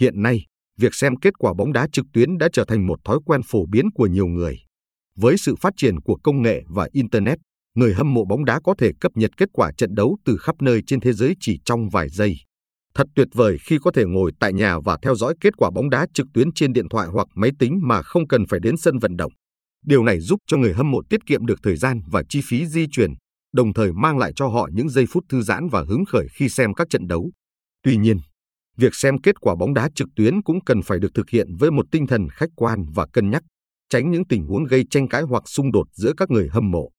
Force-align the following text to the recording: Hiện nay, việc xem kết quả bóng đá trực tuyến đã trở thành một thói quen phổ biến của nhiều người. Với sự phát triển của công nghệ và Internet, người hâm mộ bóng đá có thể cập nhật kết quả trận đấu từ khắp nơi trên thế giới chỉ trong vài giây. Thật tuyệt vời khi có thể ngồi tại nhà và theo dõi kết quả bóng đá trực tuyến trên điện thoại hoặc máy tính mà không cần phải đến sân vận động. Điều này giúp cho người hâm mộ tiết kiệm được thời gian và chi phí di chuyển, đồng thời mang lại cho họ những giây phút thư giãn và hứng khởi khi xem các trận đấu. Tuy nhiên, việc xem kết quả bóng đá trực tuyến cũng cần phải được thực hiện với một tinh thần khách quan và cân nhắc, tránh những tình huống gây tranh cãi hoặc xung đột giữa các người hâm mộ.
Hiện 0.00 0.22
nay, 0.22 0.46
việc 0.78 0.94
xem 0.94 1.16
kết 1.16 1.38
quả 1.38 1.54
bóng 1.54 1.72
đá 1.72 1.86
trực 1.92 2.06
tuyến 2.12 2.38
đã 2.38 2.48
trở 2.52 2.64
thành 2.64 2.86
một 2.86 2.98
thói 3.04 3.18
quen 3.24 3.40
phổ 3.42 3.66
biến 3.66 3.90
của 3.94 4.06
nhiều 4.06 4.26
người. 4.26 4.58
Với 5.16 5.36
sự 5.38 5.56
phát 5.56 5.74
triển 5.76 6.00
của 6.00 6.16
công 6.22 6.42
nghệ 6.42 6.62
và 6.68 6.88
Internet, 6.92 7.38
người 7.74 7.94
hâm 7.94 8.14
mộ 8.14 8.24
bóng 8.24 8.44
đá 8.44 8.60
có 8.64 8.74
thể 8.78 8.90
cập 9.00 9.12
nhật 9.14 9.30
kết 9.36 9.48
quả 9.52 9.72
trận 9.76 9.94
đấu 9.94 10.16
từ 10.24 10.36
khắp 10.36 10.56
nơi 10.62 10.82
trên 10.86 11.00
thế 11.00 11.12
giới 11.12 11.34
chỉ 11.40 11.58
trong 11.64 11.88
vài 11.88 12.08
giây. 12.08 12.36
Thật 12.94 13.06
tuyệt 13.14 13.28
vời 13.34 13.56
khi 13.66 13.78
có 13.82 13.90
thể 13.90 14.04
ngồi 14.04 14.32
tại 14.40 14.52
nhà 14.52 14.78
và 14.84 14.98
theo 15.02 15.14
dõi 15.14 15.34
kết 15.40 15.56
quả 15.56 15.70
bóng 15.70 15.90
đá 15.90 16.06
trực 16.14 16.26
tuyến 16.34 16.52
trên 16.52 16.72
điện 16.72 16.88
thoại 16.88 17.08
hoặc 17.12 17.26
máy 17.34 17.50
tính 17.58 17.80
mà 17.82 18.02
không 18.02 18.28
cần 18.28 18.46
phải 18.46 18.60
đến 18.60 18.76
sân 18.76 18.98
vận 18.98 19.16
động. 19.16 19.32
Điều 19.84 20.04
này 20.04 20.20
giúp 20.20 20.40
cho 20.46 20.56
người 20.56 20.74
hâm 20.74 20.90
mộ 20.90 21.02
tiết 21.10 21.26
kiệm 21.26 21.46
được 21.46 21.58
thời 21.62 21.76
gian 21.76 22.00
và 22.06 22.22
chi 22.28 22.40
phí 22.44 22.66
di 22.66 22.86
chuyển, 22.90 23.10
đồng 23.52 23.72
thời 23.72 23.92
mang 23.92 24.18
lại 24.18 24.32
cho 24.36 24.46
họ 24.48 24.68
những 24.72 24.88
giây 24.88 25.04
phút 25.10 25.24
thư 25.28 25.42
giãn 25.42 25.68
và 25.68 25.84
hứng 25.88 26.04
khởi 26.04 26.26
khi 26.34 26.48
xem 26.48 26.74
các 26.74 26.86
trận 26.90 27.06
đấu. 27.06 27.30
Tuy 27.82 27.96
nhiên, 27.96 28.18
việc 28.80 28.94
xem 28.94 29.18
kết 29.18 29.40
quả 29.40 29.54
bóng 29.54 29.74
đá 29.74 29.88
trực 29.94 30.08
tuyến 30.16 30.42
cũng 30.42 30.64
cần 30.64 30.82
phải 30.82 30.98
được 30.98 31.14
thực 31.14 31.30
hiện 31.30 31.56
với 31.58 31.70
một 31.70 31.86
tinh 31.90 32.06
thần 32.06 32.28
khách 32.28 32.50
quan 32.56 32.84
và 32.94 33.06
cân 33.12 33.30
nhắc, 33.30 33.42
tránh 33.88 34.10
những 34.10 34.26
tình 34.28 34.46
huống 34.46 34.64
gây 34.64 34.84
tranh 34.90 35.08
cãi 35.08 35.22
hoặc 35.22 35.42
xung 35.46 35.72
đột 35.72 35.86
giữa 35.92 36.12
các 36.16 36.30
người 36.30 36.48
hâm 36.52 36.70
mộ. 36.70 36.90